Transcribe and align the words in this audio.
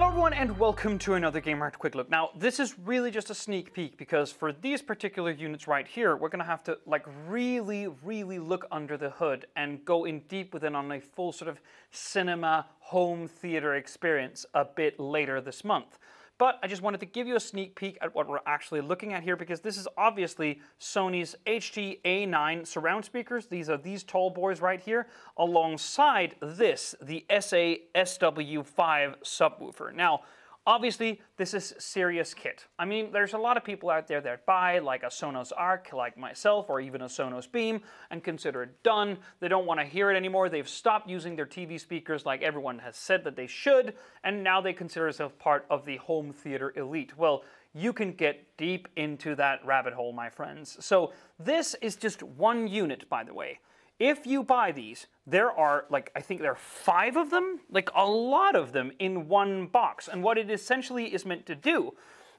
Hello 0.00 0.08
everyone 0.08 0.32
and 0.32 0.58
welcome 0.58 0.98
to 1.00 1.12
another 1.12 1.42
Gamehacked 1.42 1.76
Quick 1.76 1.94
Look. 1.94 2.08
Now, 2.08 2.30
this 2.34 2.58
is 2.58 2.74
really 2.86 3.10
just 3.10 3.28
a 3.28 3.34
sneak 3.34 3.74
peek 3.74 3.98
because 3.98 4.32
for 4.32 4.50
these 4.50 4.80
particular 4.80 5.30
units 5.30 5.68
right 5.68 5.86
here, 5.86 6.16
we're 6.16 6.30
gonna 6.30 6.42
have 6.42 6.64
to 6.64 6.78
like 6.86 7.04
really, 7.28 7.86
really 8.02 8.38
look 8.38 8.66
under 8.72 8.96
the 8.96 9.10
hood 9.10 9.44
and 9.56 9.84
go 9.84 10.06
in 10.06 10.20
deep 10.20 10.54
within 10.54 10.74
on 10.74 10.90
a 10.90 11.00
full 11.02 11.32
sort 11.32 11.50
of 11.50 11.60
cinema 11.90 12.64
home 12.78 13.28
theater 13.28 13.74
experience 13.74 14.46
a 14.54 14.64
bit 14.64 14.98
later 14.98 15.38
this 15.38 15.64
month. 15.64 15.98
But 16.40 16.58
I 16.62 16.68
just 16.68 16.80
wanted 16.80 17.00
to 17.00 17.06
give 17.06 17.26
you 17.26 17.36
a 17.36 17.40
sneak 17.40 17.76
peek 17.76 17.98
at 18.00 18.14
what 18.14 18.26
we're 18.26 18.38
actually 18.46 18.80
looking 18.80 19.12
at 19.12 19.22
here 19.22 19.36
because 19.36 19.60
this 19.60 19.76
is 19.76 19.86
obviously 19.98 20.58
Sony's 20.80 21.36
HT-A9 21.46 22.66
surround 22.66 23.04
speakers. 23.04 23.44
These 23.44 23.68
are 23.68 23.76
these 23.76 24.02
tall 24.02 24.30
boys 24.30 24.62
right 24.62 24.80
here, 24.80 25.08
alongside 25.36 26.36
this, 26.40 26.94
the 27.02 27.26
SA 27.28 27.74
SW5 27.94 29.16
subwoofer. 29.22 29.94
Now, 29.94 30.22
Obviously, 30.66 31.20
this 31.38 31.54
is 31.54 31.74
serious 31.78 32.34
kit. 32.34 32.66
I 32.78 32.84
mean, 32.84 33.12
there's 33.12 33.32
a 33.32 33.38
lot 33.38 33.56
of 33.56 33.64
people 33.64 33.88
out 33.88 34.06
there 34.06 34.20
that 34.20 34.44
buy 34.44 34.78
like 34.78 35.02
a 35.02 35.06
Sonos 35.06 35.52
Arc, 35.56 35.92
like 35.94 36.18
myself, 36.18 36.68
or 36.68 36.80
even 36.80 37.00
a 37.00 37.06
Sonos 37.06 37.50
Beam, 37.50 37.80
and 38.10 38.22
consider 38.22 38.64
it 38.64 38.82
done. 38.82 39.16
They 39.40 39.48
don't 39.48 39.64
want 39.64 39.80
to 39.80 39.86
hear 39.86 40.10
it 40.10 40.16
anymore. 40.16 40.50
They've 40.50 40.68
stopped 40.68 41.08
using 41.08 41.34
their 41.34 41.46
TV 41.46 41.80
speakers 41.80 42.26
like 42.26 42.42
everyone 42.42 42.78
has 42.80 42.96
said 42.96 43.24
that 43.24 43.36
they 43.36 43.46
should, 43.46 43.94
and 44.22 44.44
now 44.44 44.60
they 44.60 44.74
consider 44.74 45.06
themselves 45.06 45.34
part 45.38 45.64
of 45.70 45.86
the 45.86 45.96
home 45.96 46.30
theater 46.30 46.74
elite. 46.76 47.16
Well, 47.16 47.42
you 47.72 47.94
can 47.94 48.12
get 48.12 48.56
deep 48.58 48.86
into 48.96 49.34
that 49.36 49.64
rabbit 49.64 49.94
hole, 49.94 50.12
my 50.12 50.28
friends. 50.28 50.76
So, 50.80 51.12
this 51.38 51.74
is 51.80 51.96
just 51.96 52.22
one 52.22 52.68
unit, 52.68 53.08
by 53.08 53.24
the 53.24 53.32
way. 53.32 53.60
If 54.00 54.26
you 54.26 54.42
buy 54.42 54.72
these, 54.72 55.06
there 55.26 55.52
are 55.52 55.84
like, 55.90 56.10
I 56.16 56.20
think 56.20 56.40
there 56.40 56.52
are 56.52 56.56
five 56.56 57.16
of 57.18 57.30
them, 57.30 57.60
like 57.70 57.90
a 57.94 58.06
lot 58.06 58.56
of 58.56 58.72
them 58.72 58.92
in 58.98 59.28
one 59.28 59.66
box. 59.66 60.08
And 60.08 60.22
what 60.22 60.38
it 60.38 60.50
essentially 60.50 61.12
is 61.12 61.26
meant 61.26 61.44
to 61.46 61.54
do 61.54 61.92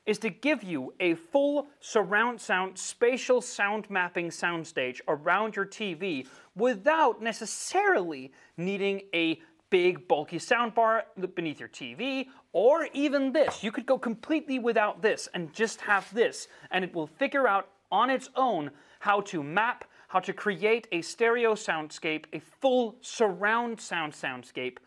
is 0.08 0.18
to 0.18 0.32
give 0.32 0.64
you 0.64 0.92
a 1.00 1.14
full 1.14 1.68
surround 1.80 2.42
sound, 2.42 2.80
spatial 2.80 3.42
sound 3.42 3.88
mapping 3.92 4.30
soundstage 4.30 5.02
around 5.08 5.56
your 5.56 5.68
TV 5.68 6.28
without 6.56 7.22
necessarily 7.22 8.34
needing 8.58 9.04
a 9.14 9.40
big 9.70 10.08
bulky 10.08 10.40
soundbar 10.40 11.04
beneath 11.36 11.60
your 11.60 11.70
TV 11.70 12.26
or 12.54 12.88
even 12.94 13.32
this. 13.32 13.64
You 13.64 13.72
could 13.72 13.86
go 13.86 14.00
completely 14.00 14.58
without 14.58 15.04
this 15.04 15.30
and 15.36 15.54
just 15.54 15.80
have 15.82 16.12
this 16.12 16.48
and 16.72 16.84
it 16.84 16.96
will 16.96 17.06
figure 17.06 17.48
out 17.48 17.70
on 17.92 18.10
its 18.10 18.32
own 18.36 18.72
how 19.00 19.22
to 19.22 19.44
map 19.44 19.86
how 20.12 20.20
to 20.20 20.34
create 20.34 20.90
a 20.92 21.02
stereo 21.02 21.54
soundscape, 21.54 22.26
a 22.34 22.40
full 22.40 22.98
surround 23.00 23.80
sound 23.80 24.12
soundscape 24.12 24.78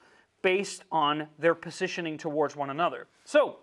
based 0.42 0.84
on 0.92 1.26
their 1.38 1.54
positioning 1.54 2.18
towards 2.18 2.54
one 2.54 2.68
another. 2.68 3.06
So, 3.24 3.60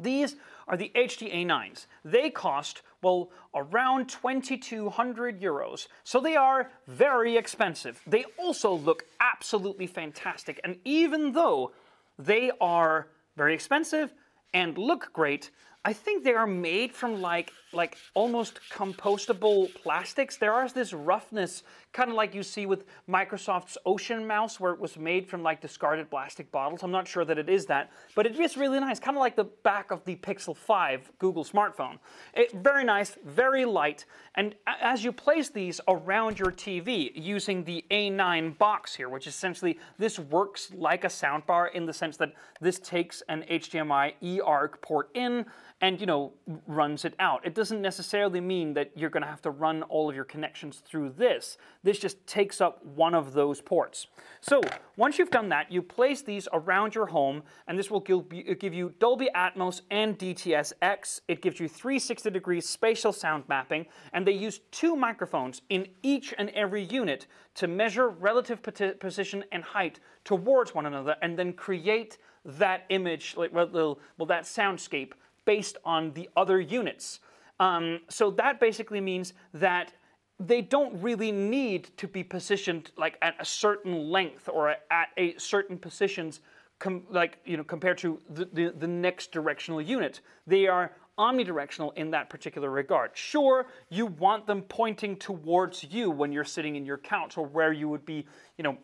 these 0.00 0.36
are 0.68 0.76
the 0.76 0.92
HT-A9s. 0.94 1.86
They 2.04 2.30
cost, 2.30 2.82
well, 3.02 3.30
around 3.56 4.08
2200 4.08 5.40
euros. 5.40 5.88
So 6.04 6.20
they 6.20 6.36
are 6.36 6.70
very 6.86 7.36
expensive. 7.36 8.00
They 8.06 8.24
also 8.38 8.72
look 8.72 9.04
absolutely 9.20 9.88
fantastic. 9.88 10.60
And 10.62 10.78
even 10.84 11.32
though 11.32 11.72
they 12.20 12.52
are 12.60 13.08
very 13.36 13.54
expensive 13.54 14.14
and 14.52 14.78
look 14.78 15.12
great, 15.12 15.50
I 15.86 15.92
think 15.92 16.24
they 16.24 16.32
are 16.32 16.46
made 16.46 16.92
from 16.92 17.20
like 17.20 17.52
like 17.74 17.96
almost 18.14 18.60
compostable 18.72 19.72
plastics. 19.74 20.36
There 20.36 20.64
is 20.64 20.72
this 20.72 20.92
roughness, 20.92 21.62
kind 21.92 22.10
of 22.10 22.16
like 22.16 22.34
you 22.34 22.42
see 22.42 22.66
with 22.66 22.84
Microsoft's 23.08 23.76
Ocean 23.84 24.26
Mouse, 24.26 24.58
where 24.58 24.72
it 24.72 24.80
was 24.80 24.96
made 24.96 25.28
from 25.28 25.42
like 25.42 25.60
discarded 25.60 26.10
plastic 26.10 26.50
bottles. 26.50 26.82
I'm 26.82 26.90
not 26.90 27.08
sure 27.08 27.24
that 27.24 27.38
it 27.38 27.48
is 27.48 27.66
that, 27.66 27.90
but 28.14 28.26
it 28.26 28.38
is 28.38 28.56
really 28.56 28.80
nice, 28.80 28.98
kind 28.98 29.16
of 29.16 29.20
like 29.20 29.36
the 29.36 29.44
back 29.44 29.90
of 29.90 30.04
the 30.04 30.16
Pixel 30.16 30.56
5 30.56 31.12
Google 31.18 31.44
smartphone. 31.44 31.98
It, 32.32 32.52
very 32.52 32.84
nice, 32.84 33.16
very 33.24 33.64
light, 33.64 34.04
and 34.36 34.54
as 34.66 35.04
you 35.04 35.12
place 35.12 35.48
these 35.48 35.80
around 35.88 36.38
your 36.38 36.52
TV 36.52 37.10
using 37.14 37.64
the 37.64 37.84
A9 37.90 38.56
box 38.56 38.94
here, 38.94 39.08
which 39.08 39.26
essentially 39.26 39.78
this 39.98 40.18
works 40.18 40.70
like 40.74 41.04
a 41.04 41.08
soundbar 41.08 41.72
in 41.72 41.86
the 41.86 41.92
sense 41.92 42.16
that 42.18 42.32
this 42.60 42.78
takes 42.78 43.22
an 43.28 43.44
HDMI 43.50 44.14
eARC 44.22 44.80
port 44.80 45.10
in 45.14 45.44
and 45.84 46.00
you 46.00 46.06
know 46.06 46.32
runs 46.66 47.04
it 47.04 47.14
out. 47.18 47.44
It 47.44 47.54
doesn't 47.54 47.82
necessarily 47.82 48.40
mean 48.40 48.72
that 48.72 48.90
you're 48.96 49.10
going 49.10 49.22
to 49.22 49.28
have 49.28 49.42
to 49.42 49.50
run 49.50 49.82
all 49.82 50.08
of 50.08 50.16
your 50.16 50.24
connections 50.24 50.78
through 50.78 51.10
this. 51.10 51.58
This 51.82 51.98
just 51.98 52.26
takes 52.26 52.62
up 52.62 52.82
one 52.86 53.14
of 53.14 53.34
those 53.34 53.60
ports. 53.60 54.06
So 54.40 54.62
once 54.96 55.18
you've 55.18 55.30
done 55.30 55.50
that, 55.50 55.70
you 55.70 55.82
place 55.82 56.22
these 56.22 56.48
around 56.54 56.94
your 56.94 57.04
home, 57.04 57.42
and 57.68 57.78
this 57.78 57.90
will 57.90 58.00
give 58.00 58.74
you 58.74 58.94
Dolby 58.98 59.28
Atmos 59.36 59.82
and 59.90 60.18
DTS-X. 60.18 61.20
It 61.28 61.42
gives 61.42 61.60
you 61.60 61.68
360 61.68 62.30
degrees 62.30 62.66
spatial 62.66 63.12
sound 63.12 63.44
mapping, 63.46 63.84
and 64.14 64.26
they 64.26 64.32
use 64.32 64.60
two 64.70 64.96
microphones 64.96 65.60
in 65.68 65.86
each 66.02 66.32
and 66.38 66.48
every 66.50 66.84
unit 66.84 67.26
to 67.56 67.68
measure 67.68 68.08
relative 68.08 68.62
position 68.98 69.44
and 69.52 69.62
height 69.62 70.00
towards 70.24 70.74
one 70.74 70.86
another, 70.86 71.16
and 71.20 71.38
then 71.38 71.52
create 71.52 72.16
that 72.46 72.86
image, 72.88 73.34
like 73.36 73.52
well, 73.52 73.98
well 74.16 74.26
that 74.26 74.44
soundscape 74.44 75.12
based 75.44 75.78
on 75.84 76.12
the 76.12 76.28
other 76.36 76.60
units. 76.60 77.20
Um, 77.60 78.00
so 78.08 78.30
that 78.32 78.60
basically 78.60 79.00
means 79.00 79.34
that 79.52 79.92
they 80.40 80.60
don't 80.60 81.00
really 81.00 81.30
need 81.30 81.90
to 81.96 82.08
be 82.08 82.24
positioned 82.24 82.90
like 82.96 83.16
at 83.22 83.34
a 83.38 83.44
certain 83.44 84.10
length 84.10 84.48
or 84.52 84.74
at 84.90 85.08
a 85.16 85.36
certain 85.38 85.78
positions 85.78 86.40
com- 86.78 87.04
like 87.08 87.38
you 87.44 87.56
know 87.56 87.64
compared 87.64 87.98
to 87.98 88.20
the, 88.30 88.44
the, 88.52 88.74
the 88.78 88.88
next 88.88 89.30
directional 89.30 89.80
unit. 89.80 90.20
They 90.46 90.66
are 90.66 90.92
omnidirectional 91.18 91.96
in 91.96 92.10
that 92.10 92.28
particular 92.28 92.70
regard. 92.70 93.12
Sure 93.14 93.66
you 93.88 94.06
want 94.06 94.46
them 94.46 94.62
pointing 94.62 95.16
towards 95.16 95.84
you 95.84 96.10
when 96.10 96.32
you're 96.32 96.44
sitting 96.44 96.74
in 96.74 96.84
your 96.84 96.98
couch 96.98 97.38
or 97.38 97.46
where 97.46 97.72
you 97.72 97.88
would 97.88 98.04
be 98.04 98.26
you 98.58 98.64
know 98.64 98.76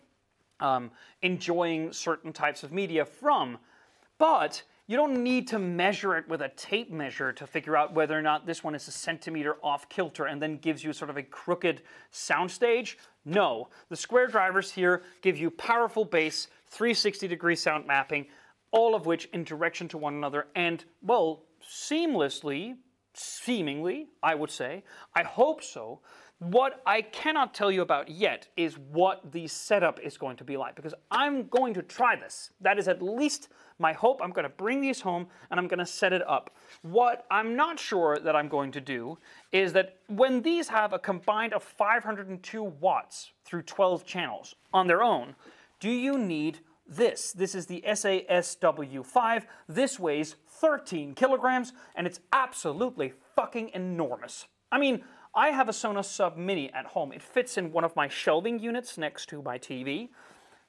um, 0.60 0.90
enjoying 1.22 1.92
certain 1.92 2.32
types 2.32 2.62
of 2.62 2.72
media 2.72 3.04
from. 3.04 3.58
But 4.18 4.62
you 4.90 4.96
don't 4.96 5.22
need 5.22 5.46
to 5.46 5.60
measure 5.60 6.16
it 6.16 6.26
with 6.28 6.42
a 6.42 6.48
tape 6.48 6.90
measure 6.90 7.32
to 7.32 7.46
figure 7.46 7.76
out 7.76 7.94
whether 7.94 8.18
or 8.18 8.22
not 8.22 8.44
this 8.44 8.64
one 8.64 8.74
is 8.74 8.88
a 8.88 8.90
centimeter 8.90 9.54
off 9.62 9.88
kilter 9.88 10.24
and 10.24 10.42
then 10.42 10.56
gives 10.56 10.82
you 10.82 10.92
sort 10.92 11.08
of 11.08 11.16
a 11.16 11.22
crooked 11.22 11.82
soundstage. 12.12 12.96
No, 13.24 13.68
the 13.88 13.94
square 13.94 14.26
drivers 14.26 14.72
here 14.72 15.02
give 15.22 15.38
you 15.38 15.48
powerful 15.48 16.04
bass, 16.04 16.48
360 16.70 17.28
degree 17.28 17.54
sound 17.54 17.86
mapping, 17.86 18.26
all 18.72 18.96
of 18.96 19.06
which 19.06 19.26
in 19.26 19.44
direction 19.44 19.86
to 19.86 19.96
one 19.96 20.14
another 20.14 20.48
and, 20.56 20.84
well, 21.02 21.44
seamlessly, 21.62 22.74
seemingly, 23.14 24.08
I 24.24 24.34
would 24.34 24.50
say, 24.50 24.82
I 25.14 25.22
hope 25.22 25.62
so, 25.62 26.00
what 26.40 26.80
I 26.86 27.02
cannot 27.02 27.52
tell 27.52 27.70
you 27.70 27.82
about 27.82 28.08
yet 28.08 28.48
is 28.56 28.78
what 28.78 29.30
the 29.30 29.46
setup 29.46 30.00
is 30.00 30.16
going 30.16 30.38
to 30.38 30.44
be 30.44 30.56
like 30.56 30.74
because 30.74 30.94
I'm 31.10 31.48
going 31.48 31.74
to 31.74 31.82
try 31.82 32.16
this. 32.16 32.50
That 32.62 32.78
is 32.78 32.88
at 32.88 33.02
least 33.02 33.50
my 33.78 33.92
hope. 33.92 34.20
I'm 34.22 34.30
going 34.30 34.44
to 34.44 34.48
bring 34.48 34.80
these 34.80 35.02
home 35.02 35.26
and 35.50 35.60
I'm 35.60 35.68
going 35.68 35.80
to 35.80 35.86
set 35.86 36.14
it 36.14 36.26
up. 36.26 36.56
What 36.80 37.26
I'm 37.30 37.56
not 37.56 37.78
sure 37.78 38.18
that 38.18 38.34
I'm 38.34 38.48
going 38.48 38.72
to 38.72 38.80
do 38.80 39.18
is 39.52 39.74
that 39.74 39.98
when 40.08 40.40
these 40.40 40.68
have 40.68 40.94
a 40.94 40.98
combined 40.98 41.52
of 41.52 41.62
502 41.62 42.62
watts 42.62 43.32
through 43.44 43.62
12 43.62 44.06
channels 44.06 44.54
on 44.72 44.86
their 44.86 45.02
own, 45.02 45.34
do 45.78 45.90
you 45.90 46.16
need 46.16 46.60
this? 46.86 47.32
This 47.32 47.54
is 47.54 47.66
the 47.66 47.84
SASW5. 47.86 49.44
This 49.68 50.00
weighs 50.00 50.36
13 50.48 51.14
kilograms 51.14 51.74
and 51.94 52.06
it's 52.06 52.20
absolutely 52.32 53.12
fucking 53.36 53.72
enormous. 53.74 54.46
I 54.72 54.78
mean, 54.78 55.02
I 55.34 55.50
have 55.50 55.68
a 55.68 55.72
Sonos 55.72 56.06
Sub 56.06 56.36
Mini 56.36 56.72
at 56.72 56.86
home. 56.86 57.12
It 57.12 57.22
fits 57.22 57.56
in 57.56 57.70
one 57.70 57.84
of 57.84 57.94
my 57.94 58.08
shelving 58.08 58.58
units 58.58 58.98
next 58.98 59.28
to 59.28 59.42
my 59.42 59.58
TV. 59.58 60.08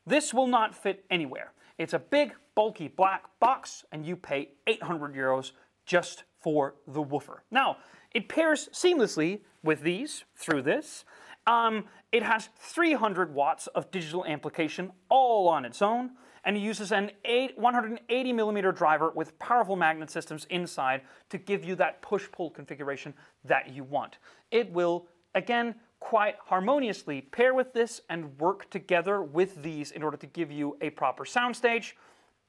This 0.05 0.33
will 0.33 0.47
not 0.47 0.75
fit 0.75 1.03
anywhere. 1.09 1.53
It's 1.79 1.93
a 1.93 1.99
big, 1.99 2.33
bulky 2.53 2.87
black 2.87 3.23
box, 3.39 3.85
and 3.91 4.05
you 4.05 4.15
pay 4.15 4.49
800 4.67 5.15
euros 5.15 5.53
just 5.87 6.25
for 6.41 6.75
the 6.87 7.01
woofer. 7.01 7.43
Now, 7.49 7.77
it 8.11 8.29
pairs 8.29 8.69
seamlessly 8.71 9.41
with 9.63 9.81
these 9.81 10.25
through 10.35 10.61
this. 10.61 11.05
Um, 11.47 11.85
it 12.11 12.21
has 12.21 12.49
300 12.59 13.33
watts 13.33 13.65
of 13.67 13.89
digital 13.89 14.25
amplification 14.25 14.91
all 15.09 15.47
on 15.47 15.65
its 15.65 15.81
own 15.81 16.11
and 16.43 16.57
it 16.57 16.61
uses 16.61 16.91
an 16.91 17.11
180 17.55 18.33
millimeter 18.33 18.71
driver 18.71 19.11
with 19.11 19.37
powerful 19.39 19.75
magnet 19.75 20.09
systems 20.09 20.45
inside 20.49 21.01
to 21.29 21.37
give 21.37 21.63
you 21.63 21.75
that 21.75 22.01
push-pull 22.01 22.49
configuration 22.49 23.13
that 23.45 23.69
you 23.69 23.83
want. 23.83 24.17
It 24.49 24.71
will, 24.71 25.07
again, 25.35 25.75
quite 25.99 26.35
harmoniously 26.45 27.21
pair 27.21 27.53
with 27.53 27.73
this 27.73 28.01
and 28.09 28.37
work 28.39 28.69
together 28.69 29.21
with 29.21 29.61
these 29.61 29.91
in 29.91 30.01
order 30.01 30.17
to 30.17 30.25
give 30.25 30.51
you 30.51 30.77
a 30.81 30.89
proper 30.89 31.23
soundstage. 31.23 31.93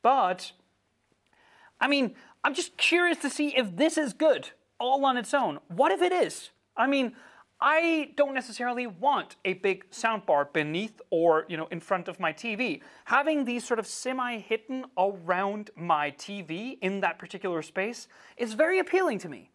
But, 0.01 0.53
I 1.81 1.87
mean, 1.87 2.15
I'm 2.43 2.55
just 2.55 2.77
curious 2.77 3.19
to 3.19 3.31
see 3.31 3.57
if 3.57 3.77
this 3.77 3.99
is 3.99 4.15
good 4.15 4.51
all 4.81 5.05
on 5.05 5.17
its 5.17 5.33
own. 5.35 5.61
What 5.69 5.93
if 5.93 6.03
it 6.03 6.13
is? 6.13 6.51
I 6.77 6.87
mean, 6.87 7.15
I 7.65 8.11
don't 8.17 8.35
necessarily 8.35 8.89
want 8.89 9.37
a 9.45 9.53
big 9.55 9.89
soundbar 9.91 10.53
beneath 10.53 11.01
or 11.11 11.47
you 11.49 11.57
know 11.57 11.69
in 11.71 11.79
front 11.79 12.09
of 12.09 12.19
my 12.19 12.33
TV. 12.33 12.81
Having 13.05 13.45
these 13.45 13.65
sort 13.65 13.79
of 13.79 13.87
semi-hidden 13.87 14.87
around 14.99 15.71
my 15.77 16.11
TV 16.11 16.77
in 16.83 17.01
that 17.01 17.21
particular 17.21 17.63
space 17.63 18.09
is 18.37 18.55
very 18.55 18.81
appealing 18.81 19.21
to 19.21 19.29
me. 19.29 19.53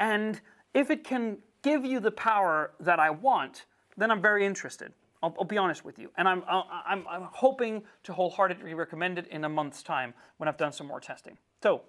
And 0.00 0.40
if 0.74 0.90
it 0.90 1.04
can 1.04 1.38
give 1.62 1.84
you 1.84 2.00
the 2.00 2.10
power 2.10 2.72
that 2.80 2.98
I 2.98 3.10
want, 3.10 3.66
then 3.96 4.10
I'm 4.10 4.20
very 4.20 4.44
interested. 4.44 4.92
I'll, 5.22 5.34
I'll 5.38 5.44
be 5.44 5.56
honest 5.56 5.84
with 5.84 5.96
you. 5.96 6.10
And 6.16 6.28
I'm, 6.28 6.42
I'm, 6.48 7.06
I'm 7.08 7.28
hoping 7.32 7.84
to 8.02 8.12
wholeheartedly 8.12 8.74
recommend 8.74 9.16
it 9.16 9.28
in 9.28 9.44
a 9.44 9.48
month's 9.48 9.82
time 9.84 10.12
when 10.38 10.48
I've 10.48 10.58
done 10.58 10.72
some 10.72 10.88
more 10.88 11.00
testing. 11.00 11.38
So, 11.62 11.82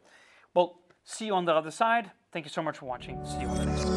well, 0.54 0.80
see 1.04 1.26
you 1.26 1.34
on 1.34 1.46
the 1.46 1.54
other 1.54 1.72
side. 1.72 2.12
Thank 2.32 2.46
you 2.46 2.52
so 2.52 2.62
much 2.62 2.78
for 2.78 2.86
watching. 2.86 3.20
See 3.26 3.42
you 3.42 3.48
on 3.48 3.58
the 3.58 3.66
next. 3.66 3.95